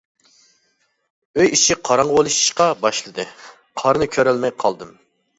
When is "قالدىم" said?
4.65-4.95